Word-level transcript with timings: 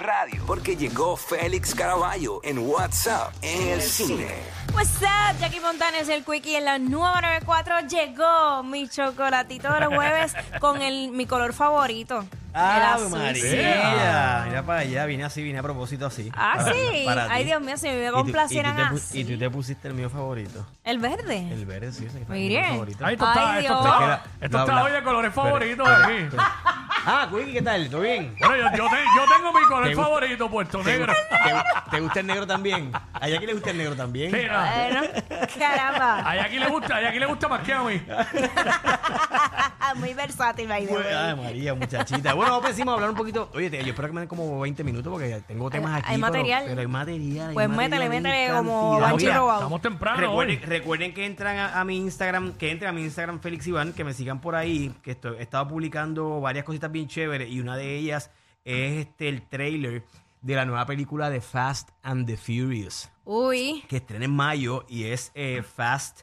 Radio, 0.00 0.40
porque 0.46 0.76
llegó 0.76 1.16
Félix 1.16 1.74
Caraballo 1.74 2.40
en 2.44 2.58
WhatsApp 2.58 3.32
en 3.42 3.70
el 3.70 3.82
cine. 3.82 4.28
What's 4.72 5.02
up, 5.02 5.36
Jackie 5.40 5.58
Montanes, 5.58 6.08
el 6.08 6.24
Quickie 6.24 6.58
en 6.58 6.64
la 6.66 6.78
994 6.78 7.88
llegó 7.88 8.62
mi 8.62 8.88
chocolatito 8.88 9.72
de 9.72 9.80
los 9.80 9.92
jueves 9.92 10.32
con 10.60 10.80
el, 10.80 11.10
mi 11.10 11.26
color 11.26 11.52
favorito. 11.52 12.24
Ah, 12.54 12.76
el 12.98 13.04
azul. 13.04 13.18
María, 13.18 14.44
mira 14.48 14.62
para 14.64 14.80
allá, 14.80 15.04
vine 15.06 15.22
así, 15.24 15.40
vine 15.42 15.58
a 15.58 15.62
propósito 15.62 16.06
así. 16.06 16.30
Ah, 16.34 16.54
Para- 16.56 16.72
sí. 16.72 17.02
para 17.04 17.24
Ay, 17.32 17.42
ti. 17.42 17.48
Dios 17.48 17.60
mío, 17.60 17.76
si 17.76 17.86
me 17.88 18.04
Y 18.04 18.08
tú- 18.08 18.12
complacieran 18.14 18.74
y 18.74 18.76
tú 18.76 18.82
te 18.88 18.90
pu- 18.94 18.96
así. 18.96 19.20
Y 19.20 19.24
tú 19.24 19.38
te 19.38 19.50
pusiste 19.50 19.88
el 19.88 19.94
mío 19.94 20.10
favorito. 20.10 20.66
¿El 20.84 20.98
verde? 20.98 21.48
El 21.52 21.64
verde, 21.66 21.92
sí, 21.92 22.06
ese 22.06 22.24
Mire. 22.28 22.56
el 22.58 22.62
mío 22.62 22.72
favorito. 22.74 23.06
Ahí 23.06 23.14
esto 23.14 23.26
Ay, 23.26 23.36
está, 23.36 23.60
esto 23.60 23.82
Dios. 23.82 23.86
está, 23.86 24.22
esto 24.40 24.58
está 24.60 24.82
hoy 24.84 24.92
de 24.92 25.02
colores 25.04 25.32
favoritos 25.34 25.88
espera, 25.88 26.06
aquí. 26.06 26.36
Ah, 27.06 27.28
Quickie, 27.30 27.52
¿qué 27.54 27.62
tal? 27.62 27.88
¿Todo 27.88 28.02
bien? 28.02 28.34
Bueno, 28.38 28.56
yo, 28.56 28.76
yo, 28.76 28.88
te- 28.88 29.04
yo 29.16 29.36
tengo 29.36 29.52
mi 29.52 29.64
color 29.66 29.84
¿Te 29.88 29.94
gusta? 29.94 30.02
favorito 30.10 30.50
puesto 30.50 30.78
¿Te, 30.80 30.84
negro. 30.92 31.12
te- 31.30 31.90
te 31.90 32.00
gusta 32.00 32.20
el 32.20 32.26
negro 32.26 32.46
también? 32.46 32.92
¿A 33.14 33.28
Jackie 33.28 33.46
le 33.46 33.54
gusta 33.54 33.70
el 33.70 33.78
negro 33.78 33.96
también? 33.96 34.30
Mira, 34.32 34.72
Bueno, 34.88 35.00
caramba. 35.58 36.20
a 36.20 36.30
aquí 36.44 36.58
le 36.58 36.68
gusta, 36.68 36.96
a 36.96 37.08
aquí 37.08 37.18
le 37.18 37.26
gusta 37.26 37.48
más 37.48 37.60
que 37.62 37.72
a 37.72 37.82
mí. 37.82 38.00
Muy 39.96 40.14
versátil, 40.14 40.68
by 40.68 40.86
the 40.86 40.92
Pues, 40.92 41.04
way. 41.04 41.14
Ay, 41.14 41.34
María, 41.36 41.74
muchachita. 41.74 42.34
Bueno, 42.34 42.52
vamos 42.52 42.70
encima 42.70 42.92
a 42.92 42.94
hablar 42.94 43.10
un 43.10 43.16
poquito. 43.16 43.50
Oye, 43.54 43.70
te- 43.70 43.82
yo 43.82 43.88
espero 43.90 44.06
que 44.08 44.14
me 44.14 44.20
den 44.20 44.28
como 44.28 44.60
20 44.60 44.84
minutos 44.84 45.10
porque 45.10 45.42
tengo 45.48 45.68
temas 45.68 45.94
Hay- 45.94 45.98
aquí. 46.00 46.08
hay 46.12 46.20
pero- 46.20 46.32
material. 46.32 46.62
Pero, 46.66 46.80
hay 46.80 46.86
material. 46.86 47.48
hay 47.48 47.54
Pues 47.54 47.68
material 47.68 47.90
métele, 48.08 48.08
métele 48.30 48.54
como 48.56 49.00
cantidad. 49.00 49.16
Mira, 49.16 49.36
robado. 49.38 49.58
Estamos 49.60 49.82
temprano 49.82 50.20
Recuerden, 50.20 50.58
hoy. 50.58 50.64
recuerden 50.64 51.14
que 51.14 51.26
entran 51.26 51.56
a, 51.58 51.80
a 51.80 51.84
mi 51.84 51.96
Instagram, 51.96 52.52
que 52.52 52.70
entren 52.70 52.90
a 52.90 52.92
mi 52.92 53.02
Instagram 53.02 53.40
Félix 53.40 53.66
Iván, 53.66 53.92
que 53.92 54.04
me 54.04 54.12
sigan 54.14 54.40
por 54.40 54.54
ahí, 54.54 54.94
que 55.02 55.12
estoy, 55.12 55.38
he 55.38 55.42
estado 55.42 55.66
publicando 55.66 56.40
varias 56.40 56.64
cositas 56.64 56.89
bien 56.90 57.08
chéveres 57.08 57.50
y 57.50 57.60
una 57.60 57.76
de 57.76 57.96
ellas 57.96 58.30
es 58.64 59.06
este 59.06 59.28
el 59.28 59.42
trailer 59.48 60.04
de 60.42 60.54
la 60.54 60.64
nueva 60.64 60.86
película 60.86 61.28
de 61.30 61.40
Fast 61.40 61.90
and 62.02 62.26
the 62.26 62.36
Furious, 62.36 63.10
Uy. 63.24 63.84
que 63.88 63.96
estrena 63.98 64.24
en 64.24 64.30
mayo 64.34 64.84
y 64.88 65.04
es 65.04 65.32
eh, 65.34 65.62
Fast 65.62 66.22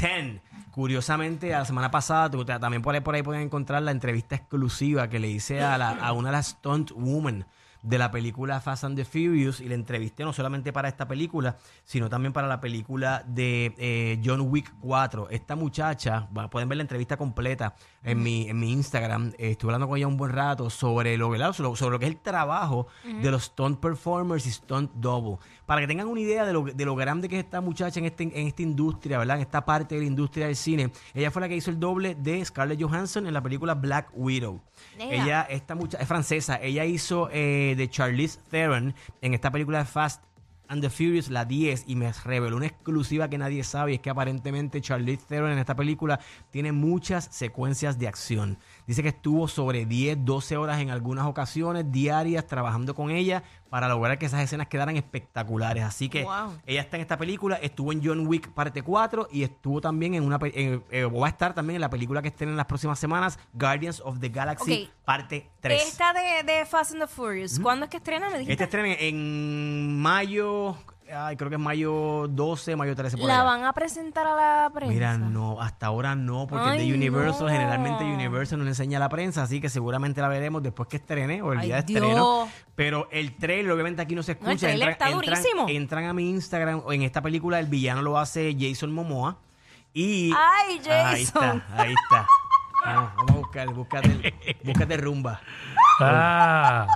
10. 0.00 0.40
Curiosamente, 0.70 1.48
la 1.50 1.64
semana 1.64 1.90
pasada, 1.90 2.30
tú- 2.30 2.44
también 2.44 2.82
por 2.82 2.94
ahí, 2.94 3.00
por 3.00 3.14
ahí 3.14 3.22
pueden 3.22 3.42
encontrar 3.42 3.82
la 3.82 3.90
entrevista 3.92 4.36
exclusiva 4.36 5.08
que 5.08 5.18
le 5.18 5.28
hice 5.28 5.62
a, 5.62 5.78
la- 5.78 5.90
a 5.90 6.12
una 6.12 6.28
de 6.28 6.32
las 6.36 6.48
stunt 6.48 6.92
women 6.94 7.46
de 7.86 7.98
la 7.98 8.10
película 8.10 8.60
Fast 8.60 8.84
and 8.84 8.96
the 8.96 9.04
Furious 9.04 9.60
y 9.60 9.68
la 9.68 9.76
entrevisté 9.76 10.24
no 10.24 10.32
solamente 10.32 10.72
para 10.72 10.88
esta 10.88 11.06
película, 11.06 11.56
sino 11.84 12.08
también 12.08 12.32
para 12.32 12.48
la 12.48 12.60
película 12.60 13.22
de 13.26 13.74
eh, 13.78 14.20
John 14.24 14.40
Wick 14.50 14.74
4. 14.80 15.28
Esta 15.30 15.54
muchacha, 15.54 16.26
bueno, 16.32 16.50
pueden 16.50 16.68
ver 16.68 16.76
la 16.76 16.82
entrevista 16.82 17.16
completa 17.16 17.76
en 18.02 18.22
mi, 18.22 18.48
en 18.48 18.58
mi 18.58 18.72
Instagram, 18.72 19.32
eh, 19.38 19.52
estuve 19.52 19.70
hablando 19.70 19.88
con 19.88 19.98
ella 19.98 20.08
un 20.08 20.16
buen 20.16 20.32
rato 20.32 20.68
sobre 20.68 21.16
lo, 21.16 21.32
sobre 21.52 21.90
lo 21.90 21.98
que 21.98 22.06
es 22.06 22.12
el 22.12 22.20
trabajo 22.20 22.88
de 23.04 23.30
los 23.30 23.44
stunt 23.44 23.78
performers 23.78 24.46
y 24.46 24.50
stunt 24.50 24.90
double. 24.94 25.38
Para 25.66 25.80
que 25.80 25.86
tengan 25.86 26.06
una 26.08 26.20
idea 26.20 26.46
de 26.46 26.52
lo, 26.52 26.62
de 26.62 26.84
lo 26.84 26.94
grande 26.94 27.28
que 27.28 27.38
es 27.38 27.44
esta 27.44 27.60
muchacha 27.60 27.98
en, 28.00 28.06
este, 28.06 28.22
en 28.22 28.46
esta 28.46 28.62
industria, 28.62 29.18
¿verdad? 29.18 29.36
En 29.36 29.42
esta 29.42 29.64
parte 29.64 29.96
de 29.96 30.02
la 30.02 30.06
industria 30.06 30.46
del 30.46 30.56
cine. 30.56 30.90
Ella 31.12 31.30
fue 31.30 31.42
la 31.42 31.48
que 31.48 31.56
hizo 31.56 31.70
el 31.70 31.80
doble 31.80 32.14
de 32.14 32.44
Scarlett 32.44 32.80
Johansson 32.80 33.26
en 33.26 33.34
la 33.34 33.42
película 33.42 33.74
Black 33.74 34.10
Widow. 34.14 34.60
Ella, 34.98 35.42
esta 35.42 35.74
muchacha, 35.74 36.02
es 36.02 36.08
francesa. 36.08 36.56
Ella 36.62 36.84
hizo 36.84 37.28
eh, 37.32 37.74
de 37.76 37.90
Charlize 37.90 38.38
Theron 38.50 38.94
en 39.20 39.34
esta 39.34 39.50
película 39.50 39.78
de 39.78 39.84
Fast 39.84 40.22
and 40.68 40.82
the 40.82 40.90
Furious, 40.90 41.30
la 41.30 41.44
10, 41.44 41.84
y 41.86 41.96
me 41.96 42.12
reveló 42.24 42.56
una 42.56 42.66
exclusiva 42.66 43.28
que 43.28 43.38
nadie 43.38 43.62
sabe, 43.64 43.92
y 43.92 43.94
es 43.96 44.00
que 44.00 44.10
aparentemente 44.10 44.80
Charlize 44.80 45.24
Theron 45.26 45.52
en 45.52 45.58
esta 45.58 45.76
película 45.76 46.20
tiene 46.50 46.72
muchas 46.72 47.28
secuencias 47.30 47.98
de 47.98 48.08
acción. 48.08 48.58
Dice 48.86 49.02
que 49.02 49.10
estuvo 49.10 49.48
sobre 49.48 49.86
10, 49.86 50.24
12 50.24 50.56
horas 50.56 50.80
en 50.80 50.90
algunas 50.90 51.26
ocasiones 51.26 51.90
diarias 51.90 52.46
trabajando 52.46 52.94
con 52.94 53.10
ella 53.10 53.42
para 53.70 53.88
lograr 53.88 54.18
que 54.18 54.26
esas 54.26 54.40
escenas 54.42 54.68
quedaran 54.68 54.96
espectaculares. 54.96 55.82
Así 55.84 56.08
que 56.08 56.22
Wow. 56.24 56.58
ella 56.66 56.80
está 56.80 56.96
en 56.96 57.02
esta 57.02 57.16
película, 57.18 57.56
estuvo 57.56 57.92
en 57.92 58.00
John 58.04 58.26
Wick 58.26 58.50
parte 58.50 58.82
4 58.82 59.28
y 59.30 59.42
estuvo 59.42 59.80
también 59.80 60.14
en 60.14 60.22
una 60.24 60.38
en- 60.42 60.84
eh, 60.90 61.04
va 61.04 61.26
a 61.26 61.30
estar 61.30 61.54
también 61.54 61.76
en 61.76 61.80
la 61.80 61.90
película 61.90 62.22
que 62.22 62.28
estén 62.28 62.48
en 62.48 62.56
las 62.56 62.66
próximas 62.66 62.98
semanas, 62.98 63.38
Guardians 63.52 64.00
of 64.04 64.20
the 64.20 64.28
Galaxy 64.28 64.90
parte 65.04 65.50
3. 65.60 65.82
Esta 65.88 66.12
de, 66.12 66.42
de 66.52 66.64
Fast 66.66 66.92
and 66.92 67.00
the 67.02 67.06
Furious, 67.08 67.58
¿cuándo 67.60 67.84
es 67.84 67.90
que 67.90 67.96
estrena? 67.98 68.26
Me 68.30 68.34
dijiste. 68.38 68.52
Este 68.52 68.64
estrena 68.64 68.94
en 68.98 70.00
mayo, 70.00 70.76
ay, 71.14 71.36
creo 71.36 71.48
que 71.50 71.56
es 71.56 71.60
mayo 71.60 72.26
12, 72.28 72.76
mayo 72.76 72.94
13 72.96 73.16
por 73.18 73.26
¿La 73.26 73.34
allá. 73.36 73.42
van 73.44 73.64
a 73.64 73.72
presentar 73.72 74.26
a 74.26 74.34
la 74.34 74.70
prensa? 74.70 74.92
Mira, 74.92 75.18
no, 75.18 75.60
hasta 75.60 75.86
ahora 75.86 76.14
no, 76.14 76.46
porque 76.46 76.64
es 76.66 76.70
Ay, 76.80 76.88
de 76.90 76.94
Universal, 76.96 77.46
no. 77.46 77.52
generalmente 77.52 78.04
Universal 78.04 78.58
no 78.58 78.64
le 78.64 78.70
enseña 78.70 78.98
a 78.98 79.00
la 79.00 79.08
prensa, 79.08 79.42
así 79.42 79.60
que 79.60 79.68
seguramente 79.68 80.20
la 80.20 80.28
veremos 80.28 80.62
después 80.62 80.88
que 80.88 80.96
estrene 80.96 81.42
o 81.42 81.52
el 81.52 81.60
Ay, 81.60 81.66
día 81.66 81.76
de 81.76 81.82
Dios. 81.82 82.02
estreno. 82.02 82.48
Pero 82.74 83.08
el 83.10 83.36
trailer, 83.36 83.72
obviamente 83.72 84.02
aquí 84.02 84.14
no 84.14 84.22
se 84.22 84.32
escucha. 84.32 84.52
el 84.52 84.58
trailer 84.58 84.88
está 84.90 85.10
durísimo. 85.10 85.66
entran 85.68 86.04
a 86.04 86.12
mi 86.12 86.28
Instagram, 86.30 86.82
o 86.84 86.92
en 86.92 87.02
esta 87.02 87.22
película 87.22 87.58
el 87.58 87.66
villano 87.66 88.02
lo 88.02 88.18
hace 88.18 88.56
Jason 88.58 88.92
Momoa. 88.92 89.38
Y 89.94 90.32
Ay, 90.36 90.80
Ahí 90.90 91.24
Jason. 91.24 91.62
está, 91.66 91.82
ahí 91.82 91.94
está. 91.94 92.26
Vamos, 92.84 93.10
vamos 93.16 93.30
a 93.30 93.34
buscar, 93.38 93.68
búscate, 93.72 94.34
búscate 94.62 94.96
rumba. 94.98 95.40
Ah, 96.00 96.86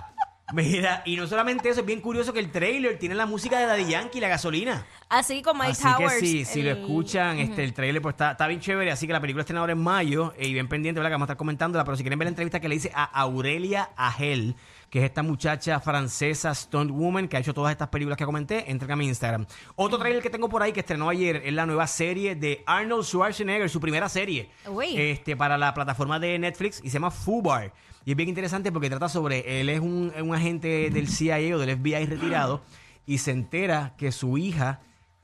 Mira, 0.53 1.03
y 1.05 1.17
no 1.17 1.27
solamente 1.27 1.69
eso, 1.69 1.81
es 1.81 1.87
bien 1.87 2.01
curioso 2.01 2.33
que 2.33 2.41
el 2.41 2.51
trailer 2.51 2.99
tiene 2.99 3.15
la 3.15 3.27
música 3.27 3.59
de 3.59 3.67
Daddy 3.67 3.87
Yankee 3.87 4.19
y 4.19 4.21
la 4.21 4.29
gasolina. 4.29 4.85
Así 5.09 5.43
como 5.43 5.63
Mike 5.63 5.73
Así 5.73 5.83
Towers. 5.83 6.15
que 6.15 6.21
sí, 6.21 6.45
si 6.45 6.63
lo 6.63 6.71
escuchan, 6.71 7.39
este, 7.39 7.65
el 7.65 7.73
trailer 7.73 8.01
pues 8.03 8.15
está, 8.15 8.33
está 8.33 8.47
bien 8.47 8.61
chévere, 8.61 8.91
así 8.91 9.07
que 9.07 9.13
la 9.13 9.21
película 9.21 9.43
estrena 9.43 9.61
ahora 9.61 9.73
en 9.73 9.83
mayo, 9.83 10.33
eh, 10.37 10.47
y 10.49 10.53
bien 10.53 10.69
pendiente, 10.69 10.99
¿verdad? 11.01 11.11
Que 11.11 11.15
vamos 11.15 11.29
a 11.29 11.33
estar 11.33 11.37
comentándola, 11.37 11.85
pero 11.85 11.97
si 11.97 12.03
quieren 12.03 12.19
ver 12.19 12.27
la 12.27 12.31
entrevista 12.31 12.61
que 12.61 12.69
le 12.69 12.77
hice 12.77 12.91
a 12.95 13.05
Aurelia 13.05 13.91
Agel, 13.97 14.55
que 14.91 14.99
es 14.99 15.05
esta 15.05 15.23
muchacha 15.23 15.79
francesa 15.81 16.55
Stunt 16.55 16.91
Woman 16.91 17.29
que 17.29 17.37
ha 17.37 17.41
hecho 17.41 17.55
todas 17.55 17.71
estas 17.71 17.89
películas 17.89 18.19
que 18.19 18.25
comenté, 18.25 18.71
entren 18.71 18.91
a 18.91 18.97
mi 18.97 19.07
Instagram. 19.07 19.47
Otro 19.77 19.99
trailer 19.99 20.21
que 20.21 20.31
tengo 20.31 20.49
por 20.49 20.63
ahí 20.63 20.73
que 20.73 20.81
estrenó 20.81 21.09
ayer 21.09 21.43
es 21.45 21.53
la 21.53 21.65
nueva 21.65 21.87
serie 21.87 22.35
de 22.35 22.63
Arnold 22.67 23.05
Schwarzenegger, 23.05 23.71
su 23.71 23.81
primera 23.81 24.09
serie, 24.09 24.51
Uy. 24.69 24.97
este, 24.97 25.37
para 25.37 25.57
la 25.57 25.73
plataforma 25.73 26.19
de 26.19 26.39
Netflix 26.39 26.81
y 26.83 26.91
se 26.91 26.95
llama 26.95 27.13
Fubar. 27.13 27.73
Y 28.05 28.11
es 28.11 28.17
bien 28.17 28.29
interesante 28.29 28.73
porque 28.73 28.91
trata 28.91 29.09
sobre, 29.09 29.61
él 29.61 29.69
es 29.69 29.81
un, 29.81 30.13
un 30.21 30.35
agente 30.35 30.91
del 30.91 31.09
CIA 31.09 31.55
o 31.55 31.59
del 31.59 31.79
FBI 31.79 32.07
retirado 32.07 32.63
y 33.07 33.19
se 33.19 33.31
entera 33.31 33.95
que 33.97 34.11
su 34.11 34.39
hija, 34.39 34.81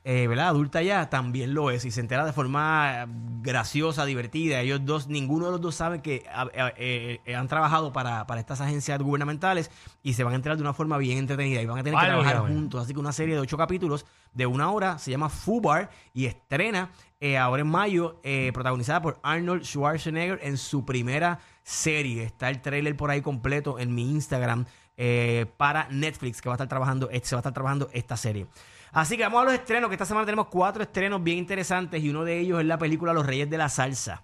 eh, 0.09 0.25
¿verdad? 0.25 0.47
Adulta 0.47 0.81
ya, 0.81 1.09
también 1.09 1.53
lo 1.53 1.69
es 1.69 1.83
y 1.83 1.91
se 1.91 1.99
entera 1.99 2.25
de 2.25 2.31
forma 2.31 3.05
graciosa, 3.41 4.05
divertida. 4.05 4.61
Ellos 4.61 4.85
dos, 4.85 5.09
ninguno 5.09 5.47
de 5.47 5.51
los 5.51 5.59
dos 5.59 5.75
sabe 5.75 6.01
que 6.01 6.23
eh, 6.77 7.19
eh, 7.25 7.35
han 7.35 7.49
trabajado 7.49 7.91
para, 7.91 8.25
para 8.25 8.39
estas 8.39 8.61
agencias 8.61 8.97
gubernamentales 9.01 9.69
y 10.03 10.13
se 10.13 10.23
van 10.23 10.31
a 10.31 10.37
enterar 10.37 10.55
de 10.55 10.63
una 10.63 10.71
forma 10.71 10.97
bien 10.97 11.17
entretenida 11.17 11.61
y 11.61 11.65
van 11.65 11.79
a 11.79 11.83
tener 11.83 11.99
que 11.99 12.05
trabajar 12.05 12.37
juntos. 12.47 12.85
Así 12.85 12.93
que 12.93 12.99
una 13.01 13.11
serie 13.11 13.35
de 13.35 13.41
ocho 13.41 13.57
capítulos 13.57 14.05
de 14.33 14.45
una 14.45 14.71
hora 14.71 14.97
se 14.97 15.11
llama 15.11 15.27
Fubar 15.27 15.89
y 16.13 16.27
estrena 16.27 16.89
eh, 17.19 17.37
ahora 17.37 17.63
en 17.63 17.67
mayo, 17.67 18.21
eh, 18.23 18.51
protagonizada 18.53 19.01
por 19.01 19.19
Arnold 19.23 19.63
Schwarzenegger 19.63 20.39
en 20.41 20.57
su 20.57 20.85
primera 20.85 21.39
serie. 21.63 22.23
Está 22.23 22.49
el 22.49 22.61
trailer 22.61 22.95
por 22.95 23.11
ahí 23.11 23.21
completo 23.21 23.77
en 23.77 23.93
mi 23.93 24.09
Instagram 24.11 24.65
eh, 24.95 25.47
para 25.57 25.89
Netflix 25.89 26.41
que 26.41 26.47
va 26.47 26.53
a 26.53 26.57
estar 26.57 26.69
trabajando, 26.69 27.09
se 27.23 27.35
va 27.35 27.39
a 27.39 27.41
estar 27.41 27.53
trabajando 27.53 27.89
esta 27.91 28.15
serie. 28.15 28.47
Así 28.93 29.17
que 29.17 29.23
vamos 29.23 29.41
a 29.41 29.45
los 29.45 29.53
estrenos, 29.53 29.89
que 29.89 29.95
esta 29.95 30.05
semana 30.05 30.25
tenemos 30.25 30.47
cuatro 30.47 30.83
estrenos 30.83 31.23
bien 31.23 31.37
interesantes 31.37 32.01
y 32.03 32.09
uno 32.09 32.23
de 32.23 32.39
ellos 32.39 32.59
es 32.59 32.65
la 32.65 32.77
película 32.77 33.13
Los 33.13 33.25
Reyes 33.25 33.49
de 33.49 33.57
la 33.57 33.69
Salsa. 33.69 34.23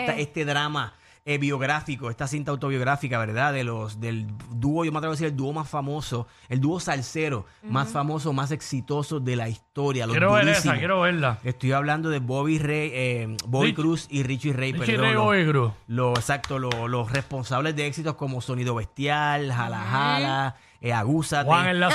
Esta- 0.00 0.16
este 0.16 0.44
drama 0.44 0.94
eh, 1.28 1.38
biográfico, 1.38 2.08
esta 2.08 2.28
cinta 2.28 2.52
autobiográfica, 2.52 3.18
¿verdad? 3.18 3.52
De 3.52 3.64
los 3.64 3.98
del 3.98 4.28
dúo, 4.52 4.84
yo 4.84 4.92
me 4.92 4.98
atrevo 4.98 5.10
a 5.10 5.16
decir 5.16 5.26
el 5.26 5.34
dúo 5.36 5.52
más 5.52 5.68
famoso, 5.68 6.28
el 6.48 6.60
dúo 6.60 6.78
salsero 6.78 7.46
más 7.64 7.88
famoso, 7.88 8.32
más 8.32 8.52
exitoso 8.52 9.18
de 9.18 9.34
la 9.34 9.48
historia. 9.48 10.06
Los 10.06 10.14
quiero 10.14 10.32
ver 10.32 10.44
durísimos. 10.44 10.66
esa, 10.74 10.78
quiero 10.78 11.00
verla. 11.00 11.40
Estoy 11.42 11.72
hablando 11.72 12.10
de 12.10 12.20
Bobby 12.20 12.60
Rey, 12.60 12.90
eh, 12.94 13.36
Bobby 13.44 13.72
Rich- 13.72 13.74
Cruz 13.74 14.06
y 14.08 14.22
Richie 14.22 14.52
Ray, 14.52 14.72
Richie 14.74 14.86
perdón, 14.86 15.04
Ray 15.04 15.14
los- 15.14 15.24
Bobby 15.24 15.46
Cruz. 15.46 15.72
lo- 15.88 16.10
exacto, 16.12 16.60
lo- 16.60 16.86
los 16.86 17.10
responsables 17.10 17.74
de 17.74 17.88
éxitos 17.88 18.14
como 18.14 18.40
Sonido 18.40 18.76
Bestial, 18.76 19.50
Jala 19.50 19.80
Jala, 19.80 20.56
eh, 20.80 20.92
Agúzate. 20.92 21.46
Juan 21.46 21.68
en 21.68 21.80
la 21.80 21.88
Ah, 21.88 21.90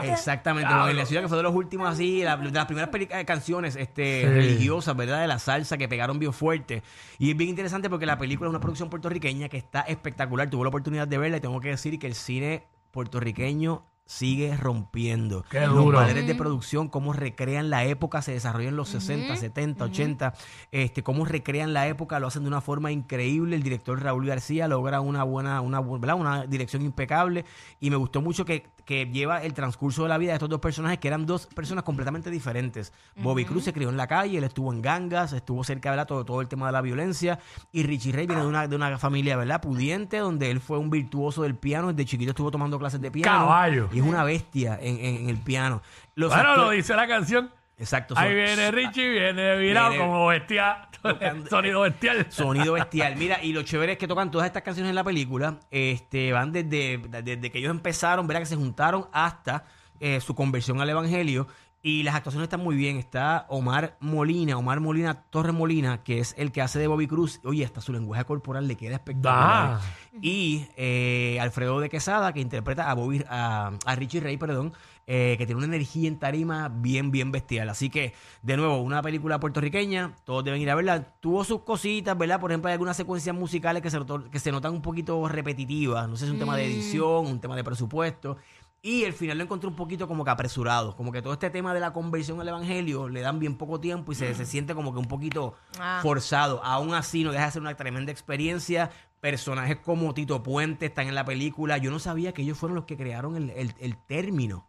ciudad. 0.00 0.04
Exactamente. 0.06 0.68
Juan 0.72 0.90
en 0.90 0.96
la 0.96 1.06
ciudad 1.06 1.22
que 1.22 1.28
fue 1.28 1.36
de 1.36 1.42
los 1.42 1.54
últimos 1.54 1.88
así, 1.88 2.22
la- 2.22 2.36
de 2.36 2.50
las 2.50 2.66
primeras 2.66 2.90
peli- 2.90 3.08
eh, 3.10 3.24
canciones 3.24 3.76
este, 3.76 4.20
Sí. 4.22 4.26
religiosas, 4.26 4.96
¿verdad? 4.96 5.20
De 5.20 5.26
la 5.26 5.38
salsa 5.38 5.76
que 5.78 5.88
pegaron 5.88 6.18
bien 6.18 6.32
fuerte. 6.32 6.82
Y 7.18 7.30
es 7.30 7.36
bien 7.36 7.50
interesante 7.50 7.88
porque 7.90 8.06
la 8.06 8.18
película 8.18 8.48
es 8.48 8.50
una 8.50 8.60
producción 8.60 8.90
puertorriqueña 8.90 9.48
que 9.48 9.56
está 9.56 9.80
espectacular. 9.82 10.48
Tuve 10.50 10.64
la 10.64 10.68
oportunidad 10.68 11.08
de 11.08 11.18
verla 11.18 11.36
y 11.38 11.40
tengo 11.40 11.60
que 11.60 11.68
decir 11.70 11.98
que 11.98 12.06
el 12.06 12.14
cine 12.14 12.64
puertorriqueño 12.90 13.84
sigue 14.06 14.56
rompiendo. 14.56 15.44
Qué 15.50 15.60
los 15.66 15.74
duro. 15.74 15.98
valores 15.98 16.26
de 16.26 16.34
producción, 16.34 16.88
cómo 16.88 17.12
recrean 17.12 17.70
la 17.70 17.84
época, 17.84 18.20
se 18.22 18.32
desarrolla 18.32 18.68
en 18.68 18.76
los 18.76 18.90
60, 18.90 19.34
70, 19.36 19.84
80, 19.84 20.34
este, 20.72 21.02
cómo 21.02 21.24
recrean 21.24 21.72
la 21.72 21.88
época, 21.88 22.20
lo 22.20 22.26
hacen 22.26 22.42
de 22.42 22.48
una 22.48 22.60
forma 22.60 22.92
increíble. 22.92 23.56
El 23.56 23.62
director 23.62 24.00
Raúl 24.02 24.26
García 24.26 24.68
logra 24.68 25.00
una 25.00 25.24
buena, 25.24 25.60
una, 25.60 25.80
¿verdad? 25.80 26.16
una 26.16 26.46
dirección 26.46 26.82
impecable 26.82 27.44
y 27.80 27.90
me 27.90 27.96
gustó 27.96 28.20
mucho 28.20 28.44
que, 28.44 28.66
que 28.84 29.06
lleva 29.06 29.42
el 29.42 29.54
transcurso 29.54 30.02
de 30.02 30.10
la 30.10 30.18
vida 30.18 30.32
de 30.32 30.34
estos 30.34 30.50
dos 30.50 30.60
personajes 30.60 30.98
que 30.98 31.08
eran 31.08 31.24
dos 31.24 31.46
personas 31.46 31.84
completamente 31.84 32.30
diferentes. 32.30 32.92
Bobby 33.16 33.44
Cruz 33.46 33.64
se 33.64 33.72
crió 33.72 33.88
en 33.88 33.96
la 33.96 34.06
calle, 34.06 34.36
él 34.36 34.44
estuvo 34.44 34.72
en 34.72 34.82
gangas, 34.82 35.32
estuvo 35.32 35.64
cerca 35.64 35.94
de 35.94 36.04
todo, 36.04 36.24
todo 36.24 36.40
el 36.42 36.48
tema 36.48 36.66
de 36.66 36.72
la 36.72 36.82
violencia 36.82 37.38
y 37.72 37.84
Richie 37.84 38.12
Ray 38.12 38.26
viene 38.26 38.42
de 38.42 38.48
una, 38.48 38.68
de 38.68 38.76
una 38.76 38.98
familia 38.98 39.36
¿verdad? 39.36 39.62
pudiente 39.62 40.18
donde 40.18 40.50
él 40.50 40.60
fue 40.60 40.78
un 40.78 40.90
virtuoso 40.90 41.42
del 41.42 41.54
piano, 41.56 41.92
desde 41.92 42.04
chiquito 42.04 42.30
estuvo 42.30 42.50
tomando 42.50 42.78
clases 42.78 43.00
de 43.00 43.10
piano 43.10 43.46
Caballo. 43.46 43.88
Y 43.94 43.98
es 44.00 44.04
una 44.04 44.24
bestia 44.24 44.78
en, 44.80 44.98
en- 44.98 45.16
en 45.22 45.28
el 45.30 45.38
piano. 45.38 45.80
Los 46.14 46.30
Bueno, 46.34 46.50
actores- 46.50 46.64
lo 46.66 46.70
dice 46.70 46.94
la 46.96 47.06
canción. 47.06 47.50
Exacto. 47.76 48.14
Ahí 48.16 48.28
son- 48.28 48.34
viene 48.36 48.70
Richie, 48.70 49.10
viene 49.10 49.56
virado 49.56 49.90
Viene- 49.90 50.04
como 50.04 50.26
bestia. 50.28 50.88
Tocando- 51.02 51.46
Sonido 51.50 51.80
bestial. 51.80 52.26
Sonido 52.30 52.72
bestial. 52.74 53.16
Mira, 53.16 53.42
y 53.42 53.52
lo 53.52 53.62
chévere 53.62 53.92
es 53.92 53.98
que 53.98 54.06
tocan 54.06 54.30
todas 54.30 54.46
estas 54.46 54.62
canciones 54.62 54.90
en 54.90 54.94
la 54.94 55.02
película. 55.04 55.58
Este, 55.70 56.32
van 56.32 56.52
desde, 56.52 56.98
desde 57.22 57.50
que 57.50 57.58
ellos 57.58 57.70
empezaron, 57.70 58.26
¿verdad? 58.26 58.42
Que 58.42 58.46
se 58.46 58.56
juntaron 58.56 59.06
hasta 59.12 59.64
eh, 60.00 60.20
su 60.20 60.34
conversión 60.34 60.80
al 60.80 60.88
evangelio. 60.90 61.46
Y 61.86 62.02
las 62.02 62.14
actuaciones 62.14 62.46
están 62.46 62.62
muy 62.62 62.76
bien. 62.76 62.96
Está 62.96 63.44
Omar 63.50 63.98
Molina, 64.00 64.56
Omar 64.56 64.80
Molina, 64.80 65.22
Torres 65.28 65.52
Molina, 65.52 66.02
que 66.02 66.18
es 66.18 66.34
el 66.38 66.50
que 66.50 66.62
hace 66.62 66.78
de 66.78 66.86
Bobby 66.86 67.06
Cruz. 67.06 67.42
Oye, 67.44 67.62
hasta 67.62 67.82
su 67.82 67.92
lenguaje 67.92 68.24
corporal 68.24 68.66
le 68.66 68.74
queda 68.74 68.94
espectacular. 68.94 69.80
Da. 69.80 69.80
Y 70.22 70.66
eh, 70.78 71.38
Alfredo 71.42 71.80
de 71.80 71.90
Quesada, 71.90 72.32
que 72.32 72.40
interpreta 72.40 72.90
a 72.90 72.94
Bobby, 72.94 73.22
a, 73.28 73.72
a 73.84 73.94
Richie 73.96 74.20
Ray, 74.20 74.38
perdón, 74.38 74.72
eh, 75.06 75.34
que 75.36 75.44
tiene 75.44 75.58
una 75.58 75.66
energía 75.66 76.08
en 76.08 76.18
tarima 76.18 76.70
bien, 76.70 77.10
bien 77.10 77.30
bestial. 77.30 77.68
Así 77.68 77.90
que, 77.90 78.14
de 78.40 78.56
nuevo, 78.56 78.80
una 78.80 79.02
película 79.02 79.38
puertorriqueña, 79.38 80.16
todos 80.24 80.42
deben 80.42 80.62
ir 80.62 80.70
a 80.70 80.74
verla. 80.74 81.04
Tuvo 81.20 81.44
sus 81.44 81.60
cositas, 81.64 82.16
¿verdad? 82.16 82.40
Por 82.40 82.50
ejemplo, 82.50 82.68
hay 82.68 82.72
algunas 82.72 82.96
secuencias 82.96 83.36
musicales 83.36 83.82
que 83.82 83.90
se, 83.90 83.98
que 84.30 84.38
se 84.38 84.50
notan 84.50 84.72
un 84.72 84.80
poquito 84.80 85.28
repetitivas. 85.28 86.08
No 86.08 86.16
sé 86.16 86.24
si 86.24 86.28
es 86.28 86.32
un 86.32 86.38
tema 86.38 86.56
de 86.56 86.64
edición, 86.64 87.26
un 87.26 87.40
tema 87.40 87.56
de 87.56 87.62
presupuesto. 87.62 88.38
Y 88.86 89.04
el 89.04 89.14
final 89.14 89.38
lo 89.38 89.44
encontré 89.44 89.66
un 89.66 89.76
poquito 89.76 90.06
como 90.06 90.24
que 90.26 90.30
apresurado. 90.30 90.94
Como 90.94 91.10
que 91.10 91.22
todo 91.22 91.32
este 91.32 91.48
tema 91.48 91.72
de 91.72 91.80
la 91.80 91.94
conversión 91.94 92.38
al 92.42 92.48
evangelio 92.48 93.08
le 93.08 93.22
dan 93.22 93.38
bien 93.38 93.56
poco 93.56 93.80
tiempo 93.80 94.12
y 94.12 94.14
se, 94.14 94.34
se 94.34 94.44
siente 94.44 94.74
como 94.74 94.92
que 94.92 94.98
un 94.98 95.06
poquito 95.08 95.54
Ah. 95.80 96.00
forzado. 96.02 96.62
Aún 96.62 96.92
así, 96.92 97.24
no 97.24 97.32
deja 97.32 97.46
de 97.46 97.50
ser 97.52 97.62
una 97.62 97.74
tremenda 97.76 98.12
experiencia. 98.12 98.90
Personajes 99.22 99.78
como 99.78 100.12
Tito 100.12 100.42
Puente 100.42 100.84
están 100.84 101.08
en 101.08 101.14
la 101.14 101.24
película. 101.24 101.78
Yo 101.78 101.90
no 101.90 101.98
sabía 101.98 102.32
que 102.34 102.42
ellos 102.42 102.58
fueron 102.58 102.74
los 102.76 102.84
que 102.84 102.98
crearon 102.98 103.36
el, 103.36 103.48
el- 103.50 103.74
el 103.80 103.96
término 103.96 104.66